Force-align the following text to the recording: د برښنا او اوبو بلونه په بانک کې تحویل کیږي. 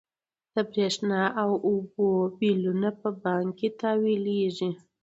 د 0.53 0.55
برښنا 0.71 1.23
او 1.41 1.51
اوبو 1.69 2.07
بلونه 2.39 2.89
په 3.01 3.09
بانک 3.23 3.49
کې 3.59 3.69
تحویل 3.79 4.23
کیږي. 4.31 4.69